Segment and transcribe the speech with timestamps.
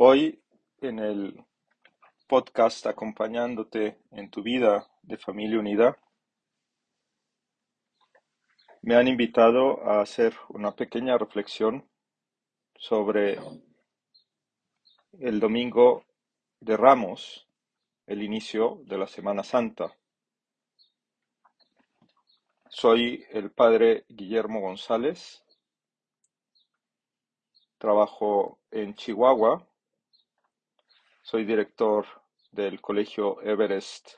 [0.00, 0.40] Hoy
[0.80, 1.44] en el
[2.28, 5.98] podcast acompañándote en tu vida de familia unida,
[8.82, 11.90] me han invitado a hacer una pequeña reflexión
[12.76, 13.40] sobre
[15.18, 16.04] el domingo
[16.60, 17.48] de Ramos,
[18.06, 19.92] el inicio de la Semana Santa.
[22.68, 25.42] Soy el padre Guillermo González,
[27.78, 29.67] trabajo en Chihuahua,
[31.30, 32.06] soy director
[32.52, 34.12] del Colegio Everest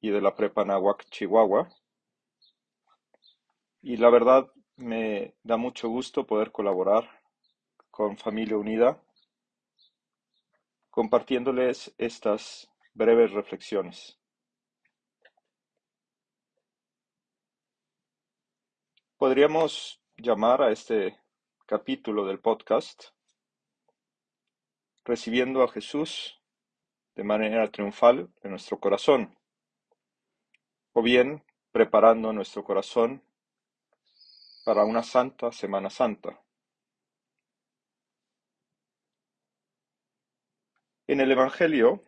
[0.00, 1.68] y de la Prepa Nahuac, Chihuahua.
[3.82, 7.20] Y la verdad me da mucho gusto poder colaborar
[7.90, 8.98] con Familia Unida
[10.88, 14.18] compartiéndoles estas breves reflexiones.
[19.18, 21.20] Podríamos llamar a este
[21.66, 23.08] capítulo del podcast
[25.04, 26.40] Recibiendo a Jesús
[27.14, 29.36] de manera triunfal en nuestro corazón,
[30.92, 33.22] o bien preparando nuestro corazón
[34.64, 36.40] para una santa Semana Santa.
[41.06, 42.02] En el Evangelio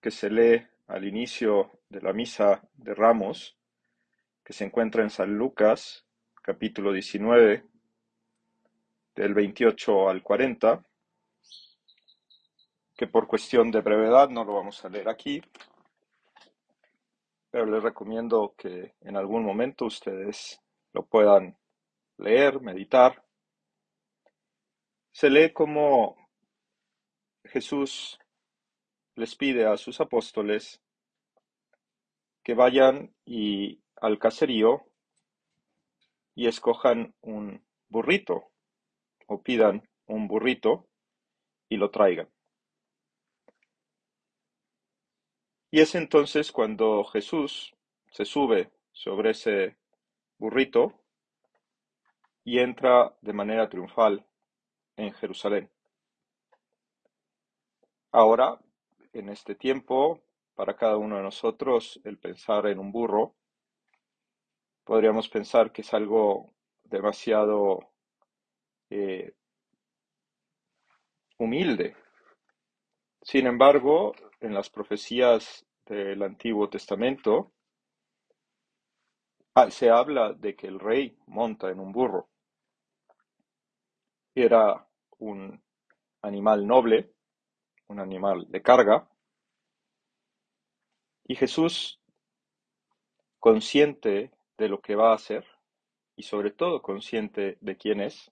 [0.00, 3.56] que se lee al inicio de la misa de Ramos,
[4.42, 6.06] que se encuentra en San Lucas,
[6.42, 7.64] capítulo 19,
[9.14, 10.82] del 28 al 40,
[13.00, 15.40] que por cuestión de brevedad no lo vamos a leer aquí,
[17.50, 20.60] pero les recomiendo que en algún momento ustedes
[20.92, 21.56] lo puedan
[22.18, 23.24] leer, meditar.
[25.12, 26.28] Se lee como
[27.44, 28.18] Jesús
[29.14, 30.82] les pide a sus apóstoles
[32.42, 34.84] que vayan y al caserío
[36.34, 38.50] y escojan un burrito
[39.26, 40.86] o pidan un burrito
[41.70, 42.28] y lo traigan.
[45.70, 47.74] Y es entonces cuando Jesús
[48.10, 49.76] se sube sobre ese
[50.36, 51.00] burrito
[52.42, 54.26] y entra de manera triunfal
[54.96, 55.70] en Jerusalén.
[58.10, 58.58] Ahora,
[59.12, 60.20] en este tiempo,
[60.56, 63.36] para cada uno de nosotros, el pensar en un burro,
[64.82, 66.52] podríamos pensar que es algo
[66.82, 67.92] demasiado
[68.90, 69.34] eh,
[71.38, 71.94] humilde.
[73.22, 77.52] Sin embargo, en las profecías del Antiguo Testamento
[79.54, 82.28] ah, se habla de que el rey monta en un burro.
[84.34, 84.86] Era
[85.18, 85.62] un
[86.22, 87.12] animal noble,
[87.88, 89.08] un animal de carga,
[91.24, 92.00] y Jesús,
[93.38, 95.46] consciente de lo que va a hacer,
[96.16, 98.30] y sobre todo consciente de quién es,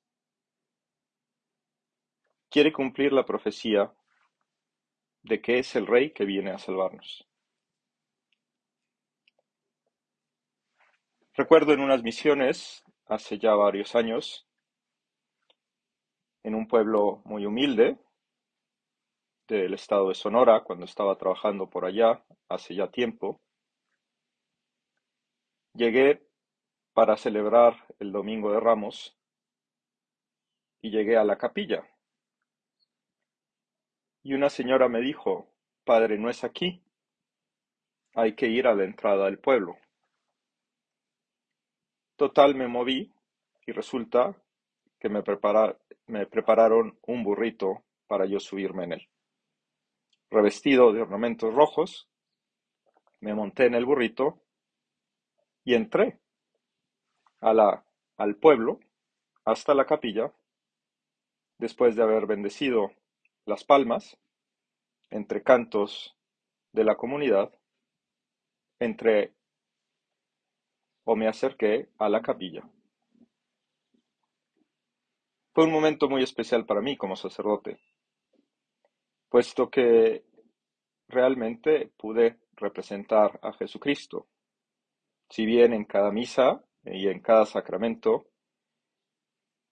[2.51, 3.93] quiere cumplir la profecía
[5.29, 7.29] de que es el Rey que viene a salvarnos.
[11.35, 14.49] Recuerdo en unas misiones, hace ya varios años,
[16.43, 17.99] en un pueblo muy humilde
[19.47, 23.41] del estado de Sonora, cuando estaba trabajando por allá, hace ya tiempo,
[25.75, 26.27] llegué
[26.95, 29.17] para celebrar el Domingo de Ramos
[30.81, 31.87] y llegué a la capilla
[34.29, 35.49] y una señora me dijo,
[35.85, 36.83] Padre, no es aquí,
[38.15, 39.79] hay que ir a la entrada del pueblo.
[42.15, 43.11] Total me moví
[43.67, 44.37] y resulta
[45.01, 45.23] que me,
[46.09, 49.09] me prepararon un burrito para yo subirme en él.
[50.29, 52.11] Revestido de ornamentos rojos,
[53.21, 54.43] me monté en el burrito
[55.65, 56.19] y entré
[57.41, 57.83] a la,
[58.19, 58.79] al pueblo
[59.47, 60.35] hasta la capilla
[61.57, 62.93] después de haber bendecido
[63.49, 64.19] las Palmas,
[65.11, 66.17] entre cantos
[66.73, 67.53] de la comunidad,
[68.79, 69.35] entre
[71.05, 72.69] o me acerqué a la capilla.
[75.55, 77.81] Fue un momento muy especial para mí como sacerdote,
[79.29, 80.25] puesto que
[81.09, 84.29] realmente pude representar a Jesucristo.
[85.31, 88.27] Si bien en cada misa y en cada sacramento,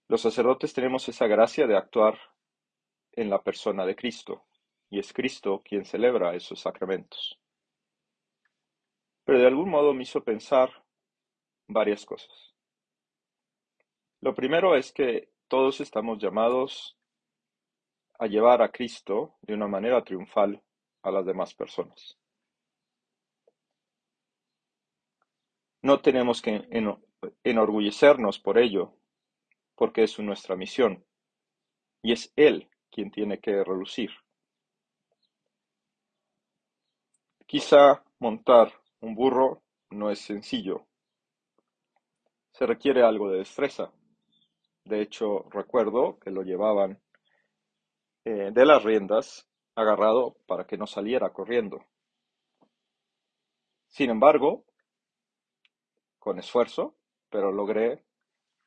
[0.08, 2.18] los sacerdotes tenemos esa gracia de actuar
[3.12, 4.44] en la persona de Cristo,
[4.90, 7.38] y es Cristo quien celebra esos sacramentos.
[9.24, 10.70] Pero de algún modo me hizo pensar
[11.66, 12.54] varias cosas.
[14.20, 16.96] Lo primero es que todos estamos llamados
[18.18, 20.62] a llevar a Cristo de una manera triunfal
[21.02, 22.18] a las demás personas.
[25.82, 26.66] No tenemos que
[27.44, 28.94] enorgullecernos por ello,
[29.76, 31.04] porque es nuestra misión,
[32.02, 34.10] y es Él quien tiene que relucir.
[37.46, 40.84] Quizá montar un burro no es sencillo.
[42.50, 43.92] Se requiere algo de destreza.
[44.84, 47.00] De hecho, recuerdo que lo llevaban
[48.24, 51.84] eh, de las riendas agarrado para que no saliera corriendo.
[53.86, 54.64] Sin embargo,
[56.18, 56.96] con esfuerzo,
[57.30, 58.02] pero logré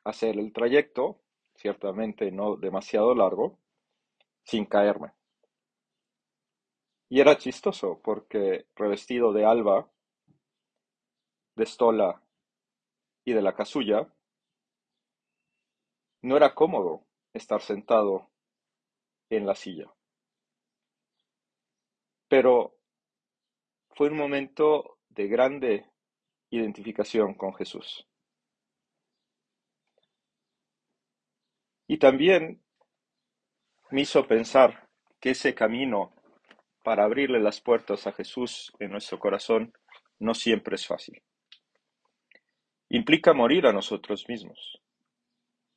[0.05, 1.19] hacer el trayecto,
[1.55, 3.59] ciertamente no demasiado largo,
[4.43, 5.18] sin caerme.
[7.09, 9.89] Y era chistoso porque revestido de alba,
[11.55, 12.21] de estola
[13.25, 14.07] y de la casulla,
[16.21, 18.29] no era cómodo estar sentado
[19.29, 19.91] en la silla.
[22.27, 22.77] Pero
[23.95, 25.89] fue un momento de grande
[26.51, 28.07] identificación con Jesús.
[31.87, 32.63] Y también
[33.89, 34.87] me hizo pensar
[35.19, 36.13] que ese camino
[36.89, 39.71] para abrirle las puertas a Jesús en nuestro corazón
[40.17, 41.21] no siempre es fácil.
[42.89, 44.81] Implica morir a nosotros mismos.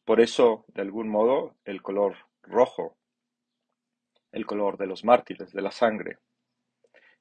[0.06, 2.96] Por eso, de algún modo, el color rojo,
[4.30, 6.16] el color de los mártires, de la sangre,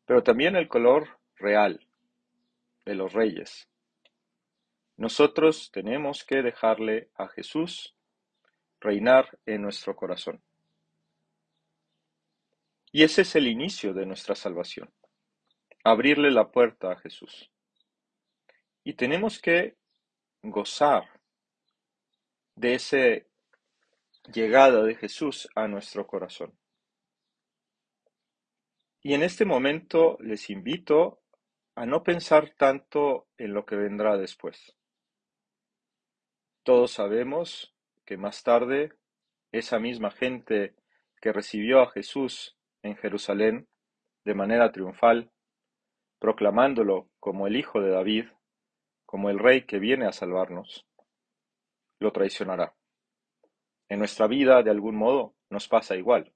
[0.06, 1.86] pero también el color real
[2.86, 3.68] de los reyes.
[4.96, 7.94] Nosotros tenemos que dejarle a Jesús
[8.80, 10.42] reinar en nuestro corazón.
[12.92, 14.94] Y ese es el inicio de nuestra salvación,
[15.84, 17.50] abrirle la puerta a Jesús.
[18.84, 19.78] Y tenemos que
[20.42, 21.22] gozar
[22.56, 22.98] de esa
[24.34, 26.58] llegada de Jesús a nuestro corazón.
[29.02, 31.22] Y en este momento les invito
[31.76, 34.76] a no pensar tanto en lo que vendrá después.
[36.64, 37.74] Todos sabemos
[38.06, 38.94] que más tarde
[39.52, 40.76] esa misma gente
[41.20, 43.68] que recibió a Jesús en Jerusalén
[44.26, 45.32] de manera triunfal,
[46.20, 48.26] proclamándolo como el Hijo de David,
[49.06, 50.88] como el Rey que viene a salvarnos,
[52.00, 52.76] lo traicionará.
[53.90, 56.34] En nuestra vida, de algún modo, nos pasa igual.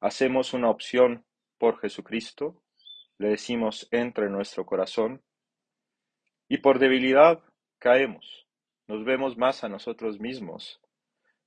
[0.00, 1.24] Hacemos una opción
[1.58, 2.62] por Jesucristo,
[3.18, 5.22] le decimos entre en nuestro corazón,
[6.48, 7.42] y por debilidad
[7.78, 8.46] caemos,
[8.86, 10.80] nos vemos más a nosotros mismos,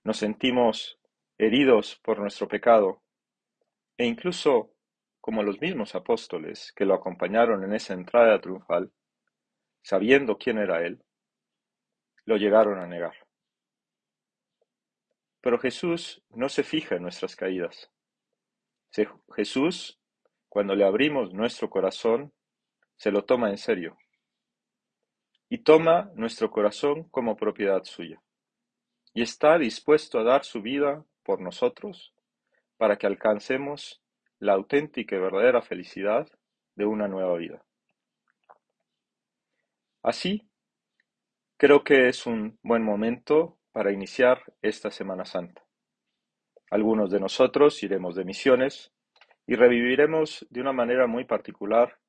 [0.04, 1.00] nos sentimos
[1.45, 3.01] heridos por nuestro pecado,
[3.98, 4.74] e incluso
[5.22, 8.92] como los mismos apóstoles que lo acompañaron en esa entrada triunfal,
[9.81, 11.04] sabiendo quién era Él,
[12.25, 13.16] lo llegaron a negar.
[15.42, 17.92] Pero Jesús no se fija en nuestras caídas.
[19.36, 20.00] Jesús,
[20.48, 22.31] cuando le abrimos nuestro corazón,
[22.96, 23.98] se lo toma en serio
[25.50, 28.22] y toma nuestro corazón como propiedad suya
[29.13, 32.14] y está dispuesto a dar su vida por nosotros
[32.78, 34.02] para que alcancemos
[34.40, 36.27] la auténtica y verdadera felicidad
[36.75, 37.63] de una nueva vida.
[40.01, 40.50] Así,
[41.58, 45.63] creo que es un buen momento para iniciar esta Semana Santa.
[46.70, 48.92] Algunos de nosotros iremos de misiones
[49.48, 52.00] y reviviremos de una manera muy particular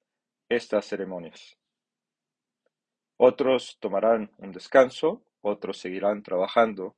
[0.48, 1.56] estas ceremonias.
[3.16, 6.96] Otros tomarán un descanso, otros seguirán trabajando,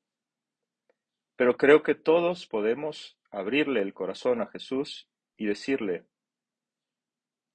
[1.37, 6.05] pero creo que todos podemos abrirle el corazón a Jesús y decirle,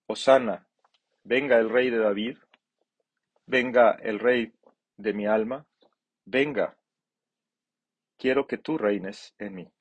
[0.07, 0.67] Osana,
[1.23, 2.37] venga el rey de David,
[3.45, 4.53] venga el rey
[4.97, 5.65] de mi alma,
[6.25, 6.77] venga,
[8.17, 9.71] quiero que tú reines en mí.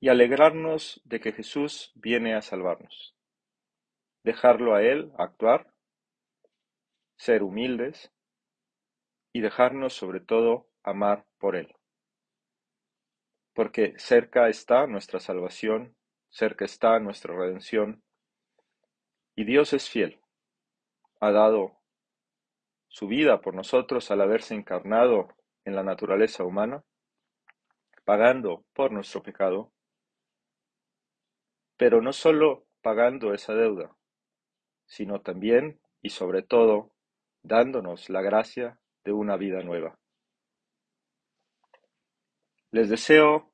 [0.00, 3.14] y alegrarnos de que Jesús viene a salvarnos.
[4.24, 5.72] Dejarlo a Él actuar,
[7.16, 8.10] ser humildes
[9.32, 11.74] y dejarnos sobre todo amar por Él.
[13.54, 15.96] Porque cerca está nuestra salvación,
[16.28, 18.02] cerca está nuestra redención,
[19.34, 20.20] y Dios es fiel.
[21.20, 21.78] Ha dado
[22.88, 25.28] su vida por nosotros al haberse encarnado
[25.64, 26.84] en la naturaleza humana,
[28.04, 29.72] pagando por nuestro pecado
[31.80, 33.96] pero no solo pagando esa deuda,
[34.84, 36.92] sino también y sobre todo
[37.40, 39.98] dándonos la gracia de una vida nueva.
[42.70, 43.52] Les deseo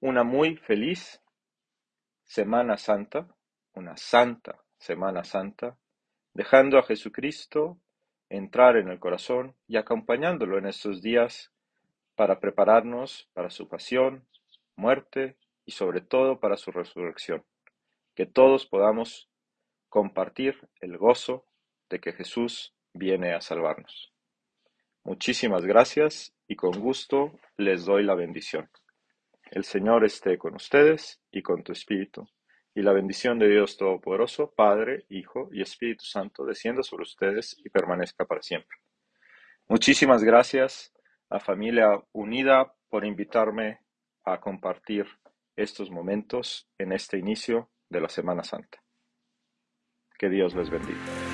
[0.00, 1.22] una muy feliz
[2.24, 3.28] Semana Santa,
[3.74, 5.78] una santa Semana Santa,
[6.34, 7.78] dejando a Jesucristo
[8.28, 11.52] entrar en el corazón y acompañándolo en estos días
[12.14, 14.26] para prepararnos para su pasión,
[14.76, 17.44] muerte y sobre todo para su resurrección.
[18.14, 19.30] Que todos podamos
[19.88, 21.46] compartir el gozo
[21.88, 24.12] de que Jesús viene a salvarnos.
[25.04, 28.68] Muchísimas gracias y con gusto les doy la bendición.
[29.50, 32.28] El Señor esté con ustedes y con tu espíritu.
[32.74, 37.70] Y la bendición de Dios Todopoderoso, Padre, Hijo y Espíritu Santo, descienda sobre ustedes y
[37.70, 38.76] permanezca para siempre.
[39.68, 40.92] Muchísimas gracias
[41.30, 43.80] a Familia Unida por invitarme
[44.24, 45.06] a compartir
[45.56, 48.82] estos momentos en este inicio de la Semana Santa.
[50.18, 51.25] Que Dios les bendiga.